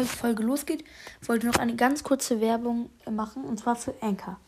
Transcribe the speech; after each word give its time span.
die 0.00 0.06
Folge 0.06 0.42
losgeht, 0.42 0.84
wollte 1.26 1.46
ich 1.46 1.52
noch 1.52 1.60
eine 1.60 1.76
ganz 1.76 2.02
kurze 2.02 2.40
Werbung 2.40 2.90
machen 3.10 3.44
und 3.44 3.58
zwar 3.58 3.76
für 3.76 3.94
Anchor. 4.00 4.38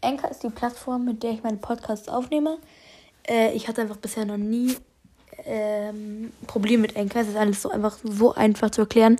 Anchor 0.00 0.30
ist 0.30 0.42
die 0.42 0.50
Plattform, 0.50 1.04
mit 1.04 1.22
der 1.22 1.32
ich 1.32 1.42
meine 1.42 1.56
Podcasts 1.56 2.08
aufnehme. 2.08 2.58
Äh, 3.28 3.52
ich 3.54 3.68
hatte 3.68 3.82
einfach 3.82 3.96
bisher 3.96 4.24
noch 4.24 4.36
nie 4.36 4.76
ähm, 5.44 6.32
Probleme 6.46 6.82
mit 6.82 6.96
Anchor. 6.96 7.22
Es 7.22 7.28
ist 7.28 7.36
alles 7.36 7.62
so 7.62 7.70
einfach 7.70 7.96
so 8.02 8.34
einfach 8.34 8.70
zu 8.70 8.82
erklären. 8.82 9.16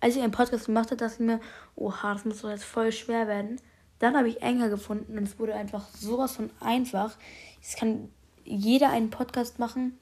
Als 0.00 0.16
ich 0.16 0.22
einen 0.22 0.32
Podcast 0.32 0.66
gemacht 0.66 0.90
habe, 0.90 0.96
dachte 0.96 1.14
ich 1.14 1.20
mir, 1.20 1.40
oha, 1.76 2.14
das 2.14 2.24
muss 2.24 2.42
doch 2.42 2.50
jetzt 2.50 2.64
voll 2.64 2.92
schwer 2.92 3.26
werden. 3.26 3.60
Dann 3.98 4.16
habe 4.16 4.28
ich 4.28 4.42
Anchor 4.42 4.68
gefunden 4.68 5.16
und 5.16 5.24
es 5.24 5.38
wurde 5.38 5.54
einfach 5.54 5.88
sowas 5.94 6.32
von 6.32 6.50
einfach. 6.60 7.16
Es 7.62 7.76
kann 7.76 8.10
jeder 8.44 8.90
einen 8.90 9.10
Podcast 9.10 9.58
machen, 9.58 9.98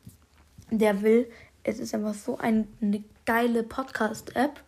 der 0.70 1.02
will. 1.02 1.30
Es 1.62 1.78
ist 1.78 1.94
einfach 1.94 2.14
so 2.14 2.38
ein, 2.38 2.66
eine 2.80 3.05
geile 3.24 3.62
Podcast-App. 3.62 4.60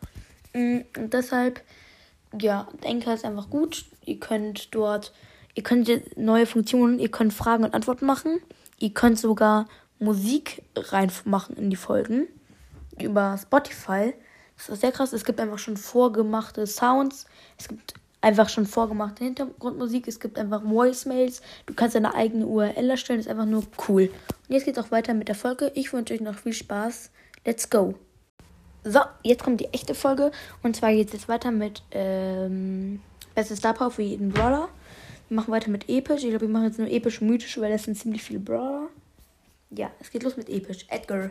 Mm, 0.55 0.81
und 0.97 1.13
deshalb, 1.13 1.63
ja, 2.41 2.69
Anchor 2.85 3.15
ist 3.15 3.25
einfach 3.25 3.51
gut. 3.51 3.85
Ihr 4.05 4.19
könnt 4.19 4.75
dort, 4.75 5.13
ihr 5.55 5.63
könnt 5.63 6.17
neue 6.17 6.47
Funktionen, 6.47 6.99
ihr 6.99 7.11
könnt 7.11 7.35
Fragen 7.35 7.65
und 7.65 7.75
Antworten 7.75 8.07
machen. 8.07 8.41
Ihr 8.79 8.95
könnt 8.95 9.19
sogar 9.19 9.67
Musik 9.99 10.63
reinmachen 10.77 11.57
in 11.57 11.71
die 11.71 11.77
Folgen 11.77 12.29
über 13.01 13.39
Spotify. 13.39 14.15
Das 14.57 14.69
ist 14.69 14.81
sehr 14.81 14.93
krass. 14.93 15.13
Es 15.13 15.25
gibt 15.25 15.41
einfach 15.41 15.59
schon 15.59 15.77
vorgemachte 15.77 16.67
Sounds. 16.67 17.27
Es 17.59 17.69
gibt 17.69 17.95
einfach 18.21 18.49
schon 18.49 18.67
vorgemachte 18.67 19.25
Hintergrundmusik. 19.25 20.09
Es 20.09 20.21
gibt 20.21 20.39
einfach 20.39 20.63
Voicemails. 20.65 21.43
Du 21.67 21.75
kannst 21.75 21.95
deine 21.95 22.15
eigene 22.15 22.47
URL 22.47 22.91
erstellen. 22.91 23.19
Das 23.19 23.27
ist 23.27 23.31
einfach 23.31 23.47
nur 23.47 23.65
cool. 23.89 24.11
Und 24.49 24.55
jetzt 24.55 24.65
geht 24.65 24.77
es 24.77 24.85
auch 24.85 24.91
weiter 24.91 25.15
mit 25.15 25.29
der 25.29 25.35
Folge. 25.35 25.73
Ich 25.75 25.93
wünsche 25.93 26.15
euch 26.15 26.21
noch 26.21 26.37
viel 26.37 26.53
Spaß. 26.53 27.11
Let's 27.45 27.69
go. 27.69 27.95
So, 28.87 29.01
jetzt 29.23 29.43
kommt 29.43 29.61
die 29.61 29.73
echte 29.73 29.95
Folge. 29.95 30.31
Und 30.63 30.77
zwar 30.77 30.93
geht 30.93 31.07
es 31.07 31.15
jetzt 31.15 31.29
weiter 31.29 31.51
mit 31.51 31.83
ähm, 31.91 33.01
Bestes 33.35 33.59
Star 33.59 33.73
Power 33.73 33.91
für 33.91 34.03
jeden 34.03 34.31
Brawler. 34.31 34.69
Wir 35.31 35.37
machen 35.37 35.53
weiter 35.53 35.71
mit 35.71 35.89
episch. 35.89 36.23
Ich 36.23 36.29
glaube, 36.29 36.47
wir 36.47 36.53
machen 36.53 36.67
jetzt 36.67 36.79
nur 36.79 36.89
episch 36.89 37.23
mythisch, 37.23 37.59
weil 37.59 37.73
das 37.73 37.85
sind 37.85 37.97
ziemlich 37.97 38.23
viele 38.23 38.41
Brawler. 38.41 38.89
Ja, 39.71 39.91
es 40.01 40.11
geht 40.11 40.23
los 40.23 40.37
mit 40.37 40.51
episch. 40.51 40.85
Edgar. 40.91 41.31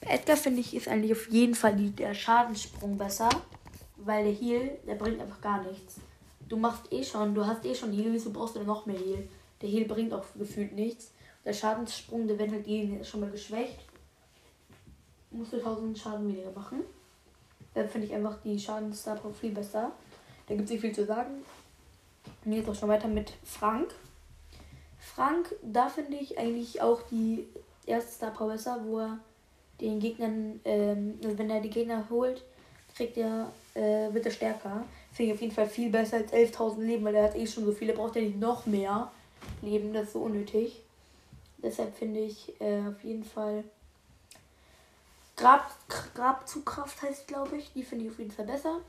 Bei 0.00 0.14
Edgar 0.14 0.36
finde 0.38 0.60
ich, 0.60 0.74
ist 0.74 0.88
eigentlich 0.88 1.12
auf 1.12 1.30
jeden 1.30 1.54
Fall 1.54 1.76
der 1.76 2.14
Schadenssprung 2.14 2.96
besser. 2.96 3.28
Weil 3.98 4.24
der 4.24 4.32
Heal, 4.32 4.78
der 4.86 4.94
bringt 4.94 5.20
einfach 5.20 5.42
gar 5.42 5.62
nichts. 5.64 5.96
Du 6.48 6.56
machst 6.56 6.90
eh 6.90 7.04
schon, 7.04 7.34
du 7.34 7.46
hast 7.46 7.66
eh 7.66 7.74
schon 7.74 7.92
Heal, 7.92 8.12
wieso 8.12 8.32
brauchst 8.32 8.56
du 8.56 8.62
noch 8.62 8.86
mehr 8.86 8.98
Heal? 8.98 9.28
Der 9.60 9.68
Heal 9.68 9.84
bringt 9.84 10.14
auch 10.14 10.24
gefühlt 10.34 10.72
nichts. 10.72 11.12
Der 11.44 11.52
Schadenssprung, 11.52 12.26
der 12.26 12.38
wird 12.38 12.50
halt 12.50 12.66
jeden 12.66 13.04
schon 13.04 13.20
mal 13.20 13.30
geschwächt. 13.30 13.78
Musst 15.32 15.52
du 15.52 15.56
1000 15.56 15.98
Schaden 15.98 16.28
weniger 16.28 16.52
machen. 16.52 16.80
Dann 17.74 17.88
finde 17.88 18.06
ich 18.06 18.14
einfach 18.14 18.36
die 18.44 18.58
Schadensstar 18.58 19.18
viel 19.40 19.52
besser. 19.52 19.92
Da 20.46 20.54
gibt 20.54 20.66
es 20.66 20.72
nicht 20.72 20.80
viel 20.80 20.94
zu 20.94 21.06
sagen. 21.06 21.42
Und 22.44 22.52
jetzt 22.52 22.68
auch 22.68 22.74
schon 22.74 22.88
weiter 22.88 23.08
mit 23.08 23.32
Frank. 23.44 23.94
Frank, 24.98 25.54
da 25.62 25.88
finde 25.88 26.16
ich 26.16 26.38
eigentlich 26.38 26.80
auch 26.80 27.02
die 27.10 27.46
erste 27.86 28.12
Star 28.12 28.30
Power 28.30 28.52
besser, 28.52 28.80
wo 28.84 29.00
er 29.00 29.18
den 29.80 29.98
Gegnern, 29.98 30.60
ähm, 30.64 31.18
also 31.22 31.38
wenn 31.38 31.50
er 31.50 31.60
die 31.60 31.70
Gegner 31.70 32.06
holt, 32.08 32.42
kriegt 32.94 33.16
er, 33.16 33.50
äh, 33.74 34.12
wird 34.12 34.26
er 34.26 34.32
stärker. 34.32 34.84
Finde 35.12 35.32
ich 35.32 35.36
auf 35.36 35.40
jeden 35.40 35.54
Fall 35.54 35.68
viel 35.68 35.90
besser 35.90 36.18
als 36.18 36.32
11.000 36.32 36.80
Leben, 36.80 37.04
weil 37.04 37.14
er 37.14 37.24
hat 37.24 37.36
eh 37.36 37.46
schon 37.46 37.64
so 37.64 37.72
viele, 37.72 37.92
braucht 37.92 38.16
er 38.16 38.22
nicht 38.22 38.38
noch 38.38 38.66
mehr 38.66 39.10
Leben, 39.60 39.92
das 39.92 40.04
ist 40.04 40.12
so 40.12 40.20
unnötig. 40.20 40.80
Deshalb 41.62 41.94
finde 41.96 42.20
ich 42.20 42.60
äh, 42.60 42.80
auf 42.88 43.02
jeden 43.04 43.24
Fall 43.24 43.64
Grab, 45.36 45.70
Grabzugkraft 46.14 47.02
heißt 47.02 47.26
glaube 47.26 47.56
ich, 47.56 47.72
die 47.72 47.82
finde 47.82 48.04
ich 48.04 48.10
auf 48.10 48.18
jeden 48.18 48.30
Fall 48.30 48.46
besser. 48.46 48.80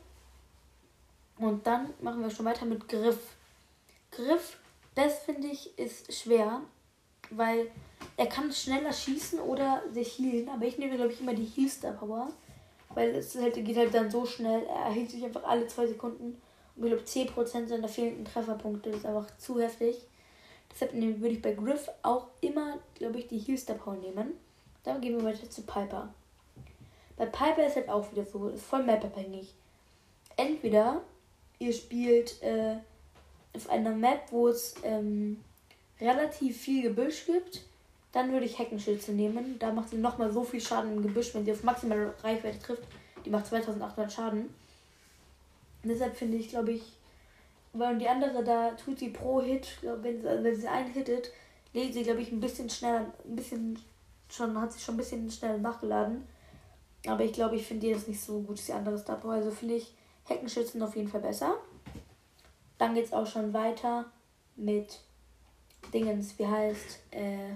Und 1.38 1.66
dann 1.66 1.94
machen 2.02 2.22
wir 2.22 2.30
schon 2.30 2.46
weiter 2.46 2.66
mit 2.66 2.88
Griff. 2.88 3.20
Griff, 4.12 4.58
das 4.96 5.20
finde 5.20 5.48
ich 5.48 5.78
ist 5.80 6.14
schwer, 6.14 6.62
weil 7.32 7.72
er 8.18 8.28
kann 8.28 8.52
schneller 8.52 8.94
schießen 8.94 9.40
oder 9.40 9.82
sich 9.92 10.20
healen, 10.20 10.50
aber 10.50 10.66
ich 10.66 10.78
nehme 10.78 10.96
glaube 10.96 11.12
ich 11.14 11.22
immer 11.22 11.34
die 11.34 11.46
Healster 11.46 11.94
Power, 11.94 12.32
weil 12.90 13.16
es 13.16 13.36
halt, 13.36 13.56
geht 13.56 13.78
halt 13.78 13.94
dann 13.94 14.12
so 14.12 14.26
schnell, 14.26 14.64
er 14.66 14.86
erhielt 14.86 15.10
sich 15.10 15.24
einfach 15.24 15.44
alle 15.44 15.68
zwei 15.68 15.88
Sekunden 15.88 16.40
und 16.76 16.84
ich 16.84 16.90
glaube 16.90 17.04
10% 17.04 17.68
seiner 17.68 17.88
fehlenden 17.88 18.26
Trefferpunkte, 18.26 18.90
ist 18.90 19.06
einfach 19.06 19.28
zu 19.38 19.60
heftig. 19.60 19.98
Deshalb 20.72 20.94
würde 20.94 21.36
ich 21.36 21.42
bei 21.42 21.54
Griff 21.54 21.90
auch 22.02 22.28
immer, 22.42 22.80
glaube 22.96 23.20
ich, 23.20 23.28
die 23.28 23.38
Healster 23.38 23.76
Power 23.76 23.96
nehmen. 23.96 24.34
Dann 24.84 25.00
gehen 25.02 25.18
wir 25.18 25.24
weiter 25.24 25.50
zu 25.50 25.62
Piper. 25.62 26.14
Bei 27.18 27.26
Piper 27.26 27.66
ist 27.66 27.76
halt 27.76 27.90
auch 27.90 28.12
wieder 28.12 28.26
so, 28.26 28.48
ist 28.50 28.66
voll 28.66 28.84
map-abhängig. 28.84 29.54
Entweder 30.36 31.02
ihr 31.60 31.74
spielt 31.74 32.42
äh, 32.42 32.76
auf 33.56 33.70
einer 33.70 33.92
Map, 33.92 34.32
wo 34.32 34.48
es 34.48 34.76
ähm, 34.84 35.44
relativ 36.02 36.60
viel 36.60 36.84
Gebüsch 36.84 37.26
gibt, 37.26 37.64
dann 38.12 38.32
würde 38.32 38.46
ich 38.46 38.60
Heckenschütze 38.60 39.12
nehmen. 39.12 39.58
Da 39.60 39.72
macht 39.72 39.90
sie 39.90 39.98
nochmal 39.98 40.32
so 40.32 40.44
viel 40.44 40.62
Schaden 40.62 40.94
im 40.94 41.04
Gebüsch, 41.04 41.34
wenn 41.34 41.46
sie 41.46 41.52
auf 41.52 41.64
maximale 41.64 42.14
Reichweite 42.24 42.60
trifft. 42.60 42.84
Die 43.26 43.30
macht 43.30 43.48
2800 43.48 44.12
Schaden. 44.12 44.54
Und 45.84 45.90
deshalb 45.90 46.16
finde 46.16 46.38
ich, 46.38 46.50
glaube 46.50 46.72
ich, 46.74 46.84
weil 47.74 47.98
die 47.98 48.08
andere 48.08 48.44
da 48.44 48.72
tut 48.72 49.00
sie 49.00 49.10
pro 49.10 49.42
Hit, 49.42 49.68
wenn 49.82 50.22
sie, 50.22 50.28
also 50.28 50.44
wenn 50.44 50.56
sie 50.56 50.68
einen 50.68 50.92
hittet, 50.92 51.32
lädt 51.74 51.94
sie, 51.94 52.04
glaube 52.04 52.22
ich, 52.22 52.32
ein 52.32 52.40
bisschen 52.40 52.70
schneller, 52.70 53.12
ein 53.26 53.36
bisschen 53.36 53.80
schon, 54.30 54.60
hat 54.60 54.72
sie 54.72 54.80
schon 54.80 54.96
ein 54.96 55.00
bisschen 55.00 55.30
schneller 55.32 55.58
nachgeladen. 55.58 56.28
Aber 57.08 57.24
ich 57.24 57.34
glaube, 57.34 57.56
ich 57.56 57.66
finde 57.66 57.88
die 57.88 57.94
das 57.94 58.08
nicht 58.08 58.22
so 58.22 58.40
gut, 58.42 58.66
die 58.66 58.74
andere 58.74 58.98
Star 58.98 59.18
Power. 59.18 59.34
Also 59.34 59.52
finde 59.52 59.76
ich 59.76 59.94
Heckenschützen 60.26 60.82
auf 60.82 60.96
jeden 60.96 61.10
Fall 61.10 61.22
besser. 61.22 61.56
Dann 62.78 62.96
geht 62.96 63.06
es 63.06 63.14
auch 63.14 63.28
schon 63.28 63.54
weiter 63.54 64.06
mit 64.56 65.00
Dingens, 65.94 66.38
wie 66.40 66.48
heißt, 66.48 67.00
äh, 67.12 67.54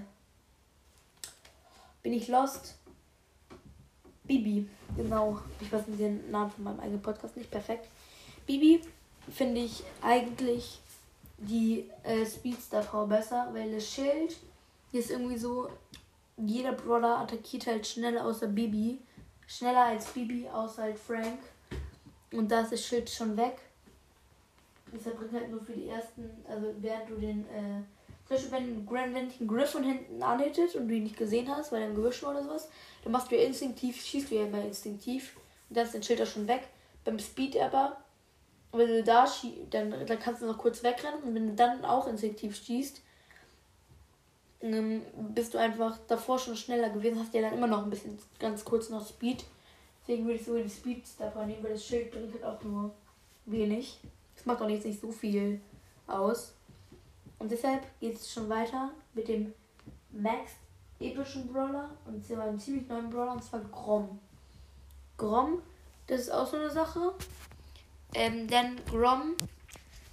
bin 2.02 2.12
ich 2.12 2.28
lost? 2.28 2.76
Bibi, 4.24 4.68
genau. 4.96 5.38
Ich 5.60 5.72
weiß 5.72 5.86
nicht 5.88 6.00
den 6.00 6.30
Namen 6.30 6.50
von 6.50 6.64
meinem 6.64 6.80
eigenen 6.80 7.02
Podcast 7.02 7.36
nicht 7.36 7.50
perfekt. 7.50 7.88
Bibi 8.46 8.82
finde 9.34 9.62
ich 9.62 9.82
eigentlich 10.02 10.80
die 11.38 11.88
äh, 12.02 12.26
Speedstar-Frau 12.26 13.06
besser, 13.06 13.48
weil 13.52 13.72
das 13.72 13.88
Schild 13.88 14.36
ist 14.92 15.10
irgendwie 15.10 15.38
so, 15.38 15.68
jeder 16.36 16.72
Brawler 16.72 17.18
attackiert 17.18 17.66
halt 17.66 17.86
schneller 17.86 18.24
außer 18.24 18.48
Bibi. 18.48 18.98
Schneller 19.48 19.86
als 19.86 20.06
Bibi, 20.08 20.46
außer 20.48 20.82
halt 20.82 20.98
Frank. 20.98 21.40
Und 22.32 22.50
da 22.50 22.60
ist 22.60 22.72
das 22.72 22.84
Schild 22.84 23.08
schon 23.08 23.36
weg. 23.36 23.56
Deshalb 24.92 25.18
bringt 25.18 25.32
halt 25.32 25.50
nur 25.50 25.62
für 25.62 25.72
die 25.72 25.88
ersten, 25.88 26.30
also 26.48 26.74
während 26.80 27.10
du 27.10 27.14
den, 27.14 27.40
äh, 27.48 27.82
zum 28.26 28.36
Beispiel 28.36 28.52
wenn, 29.14 29.28
dich 29.28 29.40
ein 29.40 29.48
Griff 29.48 29.70
von 29.70 29.82
hinten 29.82 30.22
anhittet 30.22 30.74
und 30.74 30.88
du 30.88 30.94
ihn 30.94 31.04
nicht 31.04 31.16
gesehen 31.16 31.48
hast, 31.48 31.72
weil 31.72 31.82
er 31.82 31.88
im 31.88 31.94
Gebüsch 31.94 32.22
oder 32.22 32.42
sowas, 32.42 32.68
dann 33.02 33.12
machst 33.12 33.30
du 33.30 33.36
ja 33.36 33.46
instinktiv, 33.46 34.00
schießt 34.00 34.30
du 34.30 34.34
ja 34.34 34.44
immer 34.44 34.62
instinktiv. 34.62 35.36
Und 35.68 35.76
dann 35.76 35.86
ist 35.86 35.94
dein 35.94 36.02
Schild 36.02 36.20
auch 36.22 36.26
schon 36.26 36.46
weg. 36.46 36.68
Beim 37.04 37.18
Speed 37.18 37.56
aber, 37.56 37.96
wenn 38.72 38.88
du 38.88 39.02
da 39.02 39.26
schießt, 39.26 39.72
dann, 39.72 39.90
dann 40.06 40.18
kannst 40.18 40.42
du 40.42 40.46
noch 40.46 40.58
kurz 40.58 40.82
wegrennen 40.82 41.22
und 41.22 41.34
wenn 41.34 41.48
du 41.48 41.54
dann 41.54 41.84
auch 41.86 42.06
instinktiv 42.06 42.54
schießt, 42.56 43.00
bist 44.60 45.54
du 45.54 45.58
einfach 45.58 45.98
davor 46.08 46.38
schon 46.38 46.56
schneller 46.56 46.90
gewesen, 46.90 47.18
hast 47.18 47.32
ja 47.32 47.42
dann 47.42 47.54
immer 47.54 47.66
noch 47.66 47.84
ein 47.84 47.90
bisschen 47.90 48.18
ganz 48.38 48.64
kurz 48.64 48.90
noch 48.90 49.06
Speed. 49.06 49.44
Deswegen 50.00 50.24
würde 50.24 50.38
ich 50.38 50.44
sogar 50.44 50.62
die 50.62 50.70
Speed 50.70 51.04
davon 51.18 51.46
nehmen, 51.46 51.62
weil 51.62 51.72
das 51.72 51.84
Schild 51.84 52.10
bringt 52.10 52.32
halt 52.32 52.44
auch 52.44 52.62
nur 52.62 52.90
wenig. 53.46 53.98
Das 54.34 54.46
macht 54.46 54.60
auch 54.60 54.68
jetzt 54.68 54.86
nicht 54.86 55.00
so 55.00 55.12
viel 55.12 55.60
aus. 56.06 56.54
Und 57.38 57.52
deshalb 57.52 57.82
geht 58.00 58.16
es 58.16 58.32
schon 58.32 58.48
weiter 58.48 58.90
mit 59.14 59.28
dem 59.28 59.52
Max 60.10 60.52
epischen 60.98 61.52
Brawler 61.52 61.90
und 62.06 62.24
zwar 62.24 62.44
einem 62.44 62.58
ziemlich 62.58 62.88
neuen 62.88 63.10
Brawler 63.10 63.32
und 63.32 63.44
zwar 63.44 63.60
Grom. 63.60 64.18
Grom, 65.16 65.62
das 66.06 66.22
ist 66.22 66.30
auch 66.30 66.46
so 66.46 66.56
eine 66.56 66.70
Sache. 66.70 67.12
Ähm, 68.14 68.48
denn 68.48 68.80
Grom 68.86 69.36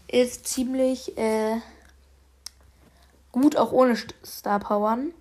ist 0.08 0.48
ziemlich 0.48 1.18
äh, 1.18 1.58
gut, 3.42 3.56
auch 3.56 3.72
ohne 3.72 3.96
Star 4.26 4.60
Powern. 4.60 5.12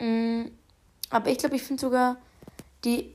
Mhm. 0.00 0.50
Aber 1.10 1.30
ich 1.30 1.38
glaube, 1.38 1.56
ich 1.56 1.62
finde 1.62 1.80
sogar 1.80 2.16
die 2.84 3.14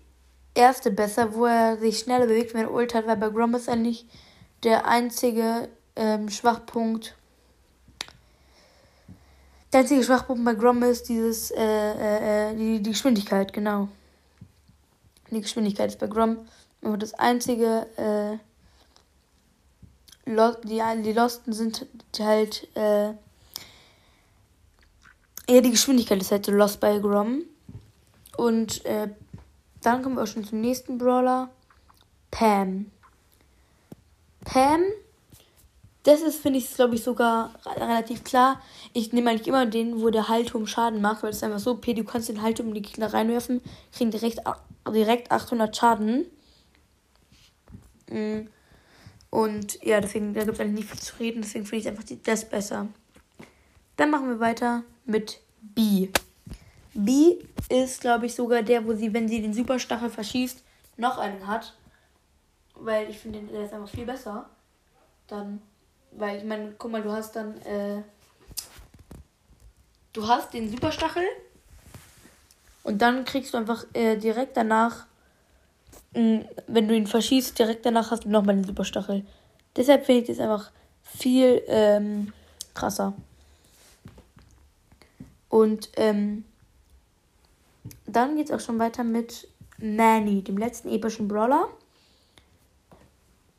erste 0.54 0.92
besser, 0.92 1.34
wo 1.34 1.46
er 1.46 1.78
sich 1.78 2.00
schneller 2.00 2.28
bewegt, 2.28 2.54
wenn 2.54 2.62
er 2.62 2.74
Ult 2.74 2.94
hat, 2.94 3.08
weil 3.08 3.18
bei 3.18 3.30
Grom 3.30 3.54
ist 3.56 3.68
eigentlich 3.68 4.06
der 4.64 4.88
einzige 4.88 5.68
ähm, 5.96 6.30
Schwachpunkt. 6.30 7.16
Der 9.74 9.82
einzige 9.82 10.04
Schwachpunkt 10.04 10.46
bei 10.46 10.54
Grom 10.54 10.82
ist 10.84 11.10
dieses, 11.10 11.52
äh, 11.52 11.62
äh, 11.62 12.52
äh 12.52 12.56
die, 12.56 12.82
die 12.82 12.92
Geschwindigkeit, 12.92 13.54
genau. 13.54 13.90
Die 15.30 15.42
Geschwindigkeit 15.42 15.90
ist 15.90 16.00
bei 16.00 16.08
Grom 16.08 16.38
aber 16.82 16.98
das 16.98 17.14
einzige, 17.14 17.88
äh, 17.98 18.38
die, 20.26 21.02
die 21.04 21.14
Losten 21.14 21.54
sind 21.54 21.86
halt, 22.20 22.68
äh, 22.76 23.14
ja, 25.50 25.62
die 25.62 25.72
Geschwindigkeit 25.72 26.22
ist 26.22 26.32
halt 26.32 26.46
so 26.46 26.52
lost 26.52 26.80
bei 26.80 27.00
Grom. 27.00 27.44
Und 28.38 28.86
äh, 28.86 29.10
dann 29.82 30.02
kommen 30.02 30.16
wir 30.16 30.24
auch 30.24 30.28
schon 30.28 30.46
zum 30.46 30.62
nächsten 30.62 30.98
Brawler. 30.98 31.50
Pam. 32.32 32.92
Pam, 34.46 34.82
das 36.04 36.22
ist, 36.22 36.42
finde 36.42 36.60
ich, 36.60 36.74
glaube 36.74 36.96
ich, 36.96 37.04
sogar 37.04 37.54
relativ 37.66 38.24
klar. 38.24 38.62
Ich 38.94 39.12
nehme 39.12 39.30
eigentlich 39.30 39.48
immer 39.48 39.66
den, 39.66 40.02
wo 40.02 40.10
der 40.10 40.30
Haltum 40.30 40.68
Schaden 40.68 41.02
macht, 41.02 41.24
weil 41.24 41.32
es 41.32 41.44
einfach 41.44 41.60
so, 41.60 41.72
okay, 41.72 41.94
du 41.94 42.04
kannst 42.04 42.30
den 42.30 42.42
Haltum 42.42 42.70
in 42.70 42.76
die 42.76 42.82
Gegner 42.82 43.14
reinwerfen, 43.14 43.62
kriegen 43.92 44.12
direkt, 44.12 44.40
direkt 44.88 45.32
800 45.32 45.76
Schaden. 45.76 46.26
Mm. 48.10 48.48
Und 49.30 49.84
ja, 49.84 50.02
deswegen, 50.02 50.34
da 50.34 50.44
gibt 50.44 50.54
es 50.54 50.60
eigentlich 50.60 50.86
nicht 50.86 50.90
viel 50.90 51.00
zu 51.00 51.20
reden, 51.20 51.42
deswegen 51.42 51.66
finde 51.66 51.82
ich 51.82 51.88
einfach 51.90 52.04
das 52.24 52.50
besser. 52.50 52.88
Dann 54.00 54.12
machen 54.12 54.30
wir 54.30 54.40
weiter 54.40 54.84
mit 55.04 55.42
B. 55.60 56.08
B 56.94 57.36
ist, 57.68 58.00
glaube 58.00 58.28
ich, 58.28 58.34
sogar 58.34 58.64
der, 58.64 58.86
wo 58.86 58.94
sie, 58.94 59.14
wenn 59.14 59.28
sie 59.28 59.42
den 59.42 59.54
Superstachel 59.54 60.10
verschießt, 60.10 60.64
noch 60.96 61.18
einen 61.18 61.46
hat. 61.46 61.76
Weil 62.76 63.10
ich 63.10 63.20
finde, 63.20 63.42
der 63.42 63.66
ist 63.66 63.74
einfach 63.74 63.90
viel 63.90 64.06
besser. 64.06 64.50
Dann, 65.28 65.62
weil 66.12 66.38
ich 66.38 66.46
meine, 66.46 66.76
guck 66.78 66.92
mal, 66.92 67.02
du 67.02 67.12
hast 67.12 67.36
dann, 67.36 67.62
äh, 67.64 68.02
du 70.14 70.26
hast 70.26 70.54
den 70.54 70.72
Superstachel 70.72 71.26
und 72.84 73.02
dann 73.02 73.26
kriegst 73.26 73.54
du 73.54 73.58
einfach 73.58 73.86
äh, 73.92 74.16
direkt 74.16 74.56
danach, 74.56 75.08
mh, 76.14 76.46
wenn 76.68 76.88
du 76.88 76.96
ihn 76.96 77.06
verschießt, 77.06 77.60
direkt 77.60 77.86
danach 77.86 78.12
hast 78.12 78.24
du 78.24 78.30
nochmal 78.30 78.56
den 78.56 78.64
Superstachel. 78.64 79.26
Deshalb 79.76 80.06
finde 80.06 80.22
ich 80.22 80.28
das 80.30 80.40
einfach 80.40 80.72
viel 81.04 81.62
ähm, 81.68 82.32
krasser. 82.74 83.14
Und 85.50 85.90
ähm, 85.98 86.46
dann 88.06 88.36
geht 88.36 88.50
es 88.50 88.56
auch 88.56 88.60
schon 88.60 88.80
weiter 88.80 89.04
mit 89.04 89.48
Manny, 89.80 90.44
dem 90.44 90.58
letzten 90.58 90.90
epischen 90.90 91.28
Brawler. 91.28 91.70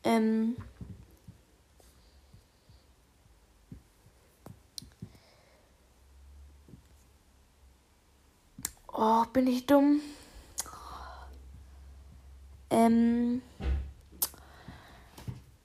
Ähm, 0.05 0.57
oh, 8.93 9.25
bin 9.33 9.47
ich 9.47 9.67
dumm? 9.67 10.01
Ähm, 12.71 13.43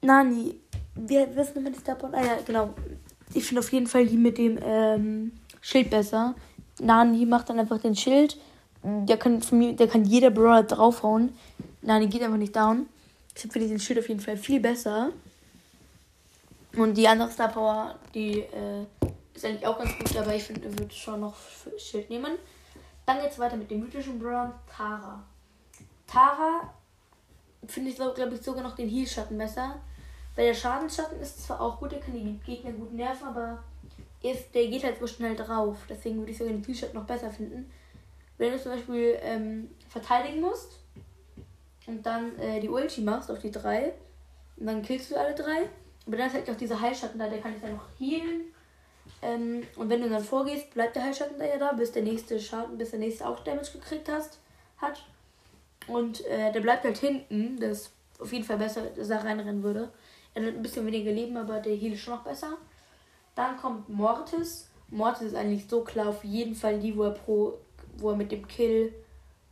Nani, 0.02 0.58
wir 0.94 1.34
wissen 1.36 1.58
immer 1.58 1.70
die 1.70 1.78
Starpoint. 1.78 2.14
Ah 2.14 2.24
ja, 2.24 2.38
genau. 2.44 2.74
Ich 3.32 3.44
finde 3.44 3.60
auf 3.60 3.72
jeden 3.72 3.86
Fall 3.86 4.06
die 4.06 4.16
mit 4.16 4.38
dem 4.38 4.58
ähm, 4.62 5.32
Schild 5.66 5.90
besser. 5.90 6.34
Nani 6.78 7.26
macht 7.26 7.48
dann 7.48 7.58
einfach 7.58 7.80
den 7.80 7.96
Schild 7.96 8.36
der 8.86 9.16
kann, 9.16 9.42
von 9.42 9.58
mir, 9.58 9.74
der 9.74 9.88
kann 9.88 10.04
jeder 10.04 10.30
Brawler 10.30 10.62
draufhauen. 10.62 11.36
Der 11.82 12.06
geht 12.06 12.22
einfach 12.22 12.36
nicht 12.36 12.54
down. 12.54 12.88
Deshalb 13.34 13.52
finde 13.52 13.66
ich 13.66 13.72
den 13.72 13.80
Schild 13.80 13.98
auf 13.98 14.08
jeden 14.08 14.20
Fall 14.20 14.36
viel 14.36 14.60
besser. 14.60 15.10
Und 16.76 16.94
die 16.94 17.08
andere 17.08 17.30
Star 17.30 17.48
Power, 17.48 17.96
die 18.14 18.40
äh, 18.40 18.86
ist 19.34 19.44
eigentlich 19.44 19.66
auch 19.66 19.78
ganz 19.78 19.90
gut, 19.98 20.16
aber 20.16 20.34
ich 20.34 20.44
finde, 20.44 20.68
ich 20.68 20.78
würde 20.78 20.94
schon 20.94 21.20
noch 21.20 21.34
Schild 21.78 22.10
nehmen. 22.10 22.32
Dann 23.06 23.20
geht 23.20 23.32
es 23.32 23.38
weiter 23.38 23.56
mit 23.56 23.70
dem 23.70 23.80
mythischen 23.80 24.18
Brawler 24.18 24.58
Tara. 24.68 25.22
Tara 26.06 26.72
finde 27.66 27.90
ich, 27.90 27.96
glaube 27.96 28.34
ich, 28.34 28.42
sogar 28.42 28.62
noch 28.62 28.76
den 28.76 28.88
Heal-Schatten 28.88 29.36
besser. 29.36 29.76
Weil 30.36 30.46
der 30.46 30.54
Schadensschatten 30.54 31.18
ist 31.20 31.44
zwar 31.44 31.60
auch 31.60 31.80
gut, 31.80 31.92
der 31.92 32.00
kann 32.00 32.12
die 32.12 32.38
Gegner 32.44 32.72
gut 32.72 32.92
nerven, 32.92 33.28
aber 33.28 33.64
ist, 34.26 34.54
der 34.54 34.66
geht 34.68 34.84
halt 34.84 34.98
so 34.98 35.06
schnell 35.06 35.36
drauf. 35.36 35.78
Deswegen 35.88 36.18
würde 36.18 36.32
ich 36.32 36.38
sogar 36.38 36.52
den 36.52 36.64
Heal-Schatten 36.64 36.94
noch 36.94 37.06
besser 37.06 37.30
finden 37.30 37.70
wenn 38.38 38.52
du 38.52 38.60
zum 38.60 38.72
Beispiel 38.72 39.18
ähm, 39.22 39.70
verteidigen 39.88 40.40
musst 40.40 40.78
und 41.86 42.04
dann 42.04 42.38
äh, 42.38 42.60
die 42.60 42.68
Ulti 42.68 43.00
machst 43.00 43.30
auf 43.30 43.38
die 43.38 43.50
drei 43.50 43.92
und 44.56 44.66
dann 44.66 44.82
killst 44.82 45.10
du 45.10 45.16
alle 45.16 45.34
drei. 45.34 45.68
Aber 46.06 46.16
dann 46.16 46.28
ist 46.28 46.34
halt 46.34 46.50
auch 46.50 46.56
dieser 46.56 46.80
Heilschatten 46.80 47.18
da, 47.18 47.28
der 47.28 47.40
kann 47.40 47.52
dich 47.52 47.62
dann 47.62 47.74
noch 47.74 47.88
healen. 47.98 48.52
Ähm, 49.22 49.62
und 49.76 49.88
wenn 49.88 50.02
du 50.02 50.08
dann 50.08 50.22
vorgehst, 50.22 50.72
bleibt 50.74 50.96
der 50.96 51.04
Heilschatten 51.04 51.38
da 51.38 51.46
ja 51.46 51.58
da, 51.58 51.72
bis 51.72 51.92
der 51.92 52.02
nächste 52.02 52.38
Schaden, 52.38 52.78
bis 52.78 52.90
der 52.90 53.00
nächste 53.00 53.26
auch 53.26 53.40
Damage 53.40 53.72
gekriegt 53.72 54.08
hast, 54.08 54.38
hat. 54.78 55.04
Und 55.88 56.24
äh, 56.26 56.52
der 56.52 56.60
bleibt 56.60 56.84
halt 56.84 56.98
hinten, 56.98 57.58
das 57.58 57.78
ist 57.78 57.92
auf 58.18 58.32
jeden 58.32 58.44
Fall 58.44 58.58
besser, 58.58 58.82
dass 58.82 59.10
er 59.10 59.24
reinrennen 59.24 59.62
würde. 59.62 59.90
Er 60.34 60.42
hat 60.42 60.54
ein 60.54 60.62
bisschen 60.62 60.86
weniger 60.86 61.12
Leben, 61.12 61.36
aber 61.36 61.60
der 61.60 61.74
Heal 61.74 61.92
ist 61.92 62.00
schon 62.00 62.14
noch 62.14 62.24
besser. 62.24 62.56
Dann 63.36 63.56
kommt 63.56 63.88
Mortis. 63.88 64.68
Mortis 64.90 65.28
ist 65.28 65.36
eigentlich 65.36 65.66
so 65.68 65.82
klar 65.82 66.08
auf 66.08 66.24
jeden 66.24 66.56
Fall 66.56 66.80
die, 66.80 66.96
wo 66.96 67.04
er 67.04 67.10
pro 67.10 67.58
wo 67.98 68.10
er 68.10 68.16
mit 68.16 68.32
dem 68.32 68.46
Kill 68.46 68.92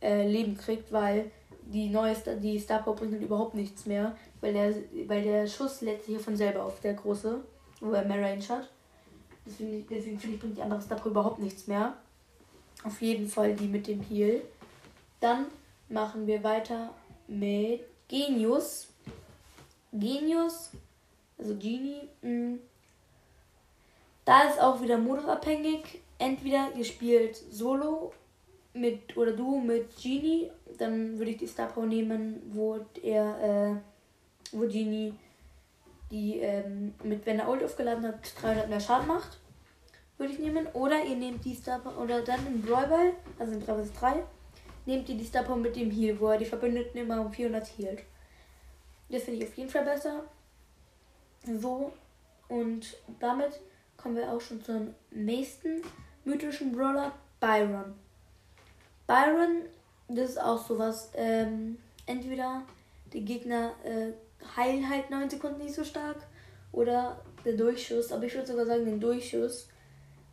äh, 0.01 0.27
Leben 0.27 0.57
kriegt, 0.57 0.91
weil 0.91 1.31
die 1.63 1.89
neue 1.89 2.15
Star, 2.15 2.35
die 2.35 2.59
Star 2.59 2.83
Power 2.83 2.95
bringt 2.95 3.13
halt 3.13 3.23
überhaupt 3.23 3.55
nichts 3.55 3.85
mehr, 3.85 4.15
weil 4.41 4.53
der, 4.53 4.75
weil 5.07 5.23
der 5.23 5.47
Schuss 5.47 5.81
lädt 5.81 6.05
sich 6.05 6.19
von 6.19 6.35
selber 6.35 6.63
auf, 6.63 6.79
der 6.81 6.93
große, 6.93 7.43
wo 7.79 7.91
er 7.91 8.05
mehr 8.05 8.21
Range 8.21 8.47
hat. 8.49 8.69
Deswegen, 9.45 9.85
deswegen 9.89 10.19
finde 10.19 10.35
ich, 10.35 10.41
bringt 10.41 10.57
die 10.57 10.61
andere 10.61 10.81
Star 10.81 10.97
Power 10.97 11.11
überhaupt 11.11 11.39
nichts 11.39 11.67
mehr. 11.67 11.93
Auf 12.83 13.01
jeden 13.01 13.27
Fall 13.27 13.55
die 13.55 13.67
mit 13.67 13.87
dem 13.87 14.01
Heal. 14.01 14.41
Dann 15.19 15.45
machen 15.89 16.27
wir 16.27 16.43
weiter 16.43 16.91
mit 17.27 17.81
Genius. 18.07 18.87
Genius, 19.91 20.71
also 21.37 21.55
Genie. 21.55 22.09
Mh. 22.21 22.57
Da 24.25 24.43
ist 24.49 24.59
auch 24.59 24.81
wieder 24.81 24.97
modusabhängig. 24.97 26.01
Entweder 26.17 26.69
ihr 26.75 26.85
spielt 26.85 27.35
Solo 27.35 28.13
mit 28.73 29.15
oder 29.15 29.31
du 29.31 29.59
mit 29.59 29.95
Genie, 29.95 30.51
dann 30.77 31.17
würde 31.17 31.31
ich 31.31 31.37
die 31.37 31.47
Star 31.47 31.67
Power 31.67 31.85
nehmen, 31.85 32.41
wo 32.53 32.79
er, 33.01 33.71
äh, 33.71 33.75
wo 34.51 34.67
Genie 34.67 35.13
die 36.11 36.39
ähm, 36.39 36.93
mit 37.03 37.25
wenn 37.25 37.39
er 37.39 37.49
Ult 37.49 37.63
aufgeladen 37.63 38.05
hat 38.05 38.19
300 38.41 38.69
mehr 38.69 38.79
Schaden 38.79 39.07
macht, 39.07 39.39
würde 40.17 40.33
ich 40.33 40.39
nehmen. 40.39 40.67
Oder 40.73 41.03
ihr 41.03 41.15
nehmt 41.15 41.43
die 41.43 41.55
Star 41.55 41.79
Power 41.79 41.97
oder 41.97 42.21
dann 42.21 42.45
im 42.47 42.61
Brawl 42.61 43.13
also 43.39 43.53
in 43.53 43.65
3 43.65 43.83
vs 43.83 43.93
3, 43.93 44.23
nehmt 44.85 45.09
ihr 45.09 45.17
die 45.17 45.25
Star 45.25 45.43
Power 45.43 45.57
mit 45.57 45.75
dem 45.75 45.91
Heal, 45.91 46.19
wo 46.19 46.27
er 46.27 46.37
die 46.37 46.45
Verbündeten 46.45 46.99
immer 46.99 47.21
um 47.21 47.31
400 47.31 47.65
healt. 47.77 48.03
Das 49.09 49.23
finde 49.23 49.43
ich 49.43 49.49
auf 49.49 49.57
jeden 49.57 49.69
Fall 49.69 49.83
besser. 49.83 50.23
So 51.59 51.91
und 52.47 52.97
damit 53.19 53.59
kommen 54.05 54.17
wir 54.17 54.31
auch 54.31 54.39
schon 54.39 54.63
zum 54.63 54.93
nächsten 55.09 55.81
mythischen 56.25 56.71
Brawler, 56.71 57.11
Byron. 57.39 57.95
Byron, 59.07 59.63
das 60.07 60.29
ist 60.29 60.37
auch 60.39 60.63
sowas. 60.63 61.09
Ähm, 61.15 61.79
entweder 62.05 62.61
die 63.13 63.25
Gegner 63.25 63.71
äh, 63.83 64.11
heilen 64.55 64.87
halt 64.87 65.09
9 65.09 65.31
Sekunden 65.31 65.63
nicht 65.63 65.73
so 65.73 65.83
stark 65.83 66.17
oder 66.71 67.19
der 67.45 67.53
Durchschuss. 67.53 68.11
Aber 68.11 68.25
ich 68.25 68.35
würde 68.35 68.45
sogar 68.45 68.67
sagen 68.67 68.85
den 68.85 68.99
Durchschuss, 68.99 69.69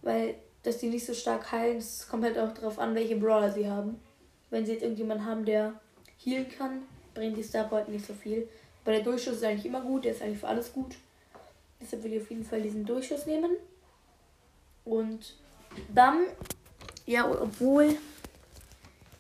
weil 0.02 0.34
dass 0.62 0.76
die 0.76 0.90
nicht 0.90 1.06
so 1.06 1.14
stark 1.14 1.50
heilen, 1.50 1.78
es 1.78 2.06
kommt 2.06 2.24
halt 2.24 2.38
auch 2.38 2.52
darauf 2.52 2.78
an, 2.78 2.94
welche 2.94 3.16
Brawler 3.16 3.50
sie 3.50 3.70
haben. 3.70 3.98
Wenn 4.50 4.66
sie 4.66 4.72
jetzt 4.72 4.82
irgendjemanden 4.82 5.26
haben, 5.26 5.46
der 5.46 5.80
healen 6.22 6.46
kann, 6.58 6.82
bringt 7.14 7.38
die 7.38 7.42
Star 7.42 7.64
Point 7.64 7.88
nicht 7.88 8.04
so 8.06 8.12
viel. 8.12 8.46
Aber 8.84 8.92
der 8.92 9.02
Durchschuss 9.02 9.36
ist 9.36 9.44
eigentlich 9.44 9.64
immer 9.64 9.80
gut, 9.80 10.04
der 10.04 10.12
ist 10.12 10.20
eigentlich 10.20 10.40
für 10.40 10.48
alles 10.48 10.74
gut. 10.74 10.94
Deshalb 11.82 12.04
will 12.04 12.14
ich 12.14 12.22
auf 12.22 12.30
jeden 12.30 12.44
Fall 12.44 12.62
diesen 12.62 12.86
Durchschuss 12.86 13.26
nehmen. 13.26 13.56
Und 14.84 15.34
dann, 15.92 16.26
ja, 17.06 17.28
obwohl 17.28 17.96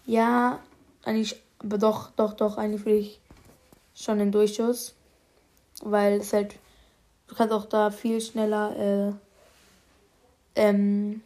ja, 0.06 0.60
eigentlich, 1.04 1.40
aber 1.58 1.78
doch, 1.78 2.10
doch, 2.12 2.34
doch, 2.34 2.58
eigentlich 2.58 2.84
will 2.84 2.96
ich 2.96 3.20
schon 3.94 4.18
den 4.18 4.32
Durchschuss. 4.32 4.94
Weil 5.82 6.20
es 6.20 6.32
halt, 6.32 6.56
du 7.28 7.34
kannst 7.34 7.52
auch 7.52 7.66
da 7.66 7.90
viel 7.90 8.20
schneller, 8.20 8.76
äh, 8.76 9.12
ähm, 10.54 11.22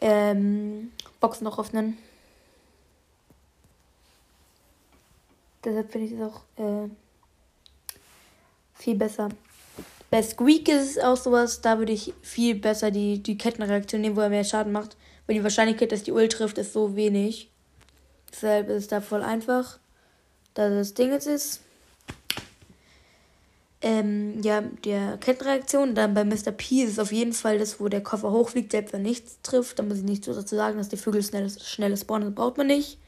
ähm, 0.00 0.92
Boxen 1.20 1.44
noch 1.44 1.58
öffnen. 1.58 1.96
Deshalb 5.64 5.90
finde 5.90 6.06
ich 6.08 6.12
es 6.12 6.20
auch 6.20 6.42
äh, 6.56 6.88
viel 8.82 8.96
besser. 8.96 9.28
Bei 10.10 10.22
Squeak 10.22 10.68
ist 10.68 10.90
es 10.90 10.98
auch 10.98 11.16
sowas, 11.16 11.62
da 11.62 11.78
würde 11.78 11.92
ich 11.92 12.12
viel 12.20 12.54
besser 12.54 12.90
die, 12.90 13.22
die 13.22 13.38
Kettenreaktion 13.38 14.02
nehmen, 14.02 14.16
wo 14.16 14.20
er 14.20 14.28
mehr 14.28 14.44
Schaden 14.44 14.72
macht. 14.72 14.96
Weil 15.26 15.36
die 15.36 15.42
Wahrscheinlichkeit, 15.42 15.92
dass 15.92 16.02
die 16.02 16.12
Ult 16.12 16.32
trifft, 16.32 16.58
ist 16.58 16.74
so 16.74 16.96
wenig. 16.96 17.48
Deshalb 18.30 18.68
ist 18.68 18.76
es 18.76 18.88
da 18.88 19.00
voll 19.00 19.22
einfach. 19.22 19.78
Da 20.54 20.68
das 20.68 20.94
Ding 20.94 21.12
jetzt 21.12 21.26
ist. 21.26 21.60
Ähm, 23.80 24.42
ja, 24.42 24.60
der 24.84 25.16
Kettenreaktion. 25.18 25.94
Dann 25.94 26.14
bei 26.14 26.24
Mr. 26.24 26.52
P 26.52 26.82
ist 26.82 26.92
es 26.92 26.98
auf 26.98 27.12
jeden 27.12 27.32
Fall 27.32 27.58
das, 27.58 27.80
wo 27.80 27.88
der 27.88 28.02
Koffer 28.02 28.30
hochfliegt, 28.30 28.72
selbst 28.72 28.92
wenn 28.92 29.02
nichts 29.02 29.38
trifft. 29.42 29.78
Da 29.78 29.82
muss 29.82 29.98
ich 29.98 30.04
nicht 30.04 30.24
so 30.24 30.34
dazu 30.34 30.56
sagen, 30.56 30.76
dass 30.76 30.88
die 30.88 30.96
Vögel 30.96 31.22
schnell, 31.22 31.48
schnell 31.50 31.96
spawnen, 31.96 32.34
braucht 32.34 32.58
man 32.58 32.66
nicht. 32.66 32.98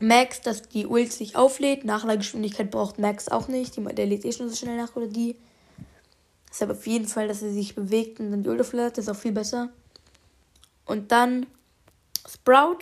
Max, 0.00 0.40
dass 0.40 0.62
die 0.62 0.86
Ult 0.86 1.12
sich 1.12 1.36
auflädt. 1.36 1.84
Nachladegeschwindigkeit 1.84 2.70
braucht 2.70 2.98
Max 2.98 3.28
auch 3.28 3.48
nicht. 3.48 3.76
Die, 3.76 3.82
der 3.82 4.06
lädt 4.06 4.24
eh 4.24 4.32
schon 4.32 4.48
so 4.48 4.56
schnell 4.56 4.76
nach 4.76 4.94
oder 4.96 5.06
die. 5.06 5.36
Deshalb 6.50 6.70
auf 6.70 6.86
jeden 6.86 7.06
Fall, 7.06 7.28
dass 7.28 7.42
er 7.42 7.52
sich 7.52 7.74
bewegt 7.74 8.20
und 8.20 8.30
dann 8.30 8.42
die 8.42 8.48
Ult 8.48 8.60
auflädt. 8.60 8.96
Das 8.96 9.06
ist 9.06 9.10
auch 9.10 9.20
viel 9.20 9.32
besser. 9.32 9.70
Und 10.84 11.12
dann 11.12 11.46
Sprout. 12.28 12.78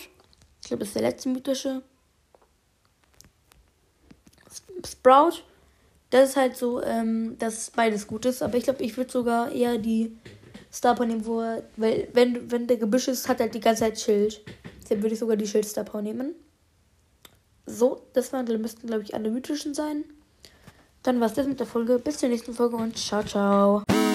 Ich 0.61 0.69
glaube, 0.69 0.81
das 0.81 0.89
ist 0.89 0.95
der 0.95 1.03
letzte 1.03 1.29
mythische. 1.29 1.83
Sprout. 4.85 5.43
Das 6.11 6.31
ist 6.31 6.37
halt 6.37 6.57
so, 6.57 6.83
ähm, 6.83 7.37
dass 7.39 7.71
beides 7.71 8.07
gut 8.07 8.27
ist. 8.27 8.43
Aber 8.43 8.57
ich 8.57 8.65
glaube, 8.65 8.83
ich 8.83 8.97
würde 8.97 9.11
sogar 9.11 9.51
eher 9.53 9.79
die 9.79 10.17
Star 10.73 10.99
nehmen, 11.05 11.25
wo 11.25 11.41
er, 11.41 11.63
weil 11.77 12.09
wenn, 12.13 12.51
wenn 12.51 12.67
der 12.67 12.77
Gebüsch 12.77 13.09
ist, 13.09 13.29
hat 13.29 13.41
er 13.41 13.45
halt 13.45 13.55
die 13.55 13.61
ganze 13.61 13.85
Zeit 13.85 14.01
Schild. 14.01 14.43
Dann 14.89 15.03
würde 15.03 15.15
ich 15.15 15.21
sogar 15.21 15.37
die 15.37 15.47
Schild 15.47 15.67
Star 15.67 16.03
nehmen. 16.03 16.35
So, 17.67 18.03
das 18.13 18.33
waren, 18.33 18.47
müssten, 18.61 18.87
glaube 18.87 19.03
ich, 19.03 19.15
alle 19.15 19.31
mythischen 19.31 19.75
sein. 19.75 20.05
Dann 21.03 21.21
war 21.21 21.27
es 21.27 21.35
das 21.35 21.47
mit 21.47 21.61
der 21.61 21.67
Folge. 21.67 21.99
Bis 21.99 22.19
zur 22.19 22.29
nächsten 22.29 22.55
Folge 22.55 22.77
und 22.77 22.97
ciao, 22.97 23.23
ciao. 23.23 24.06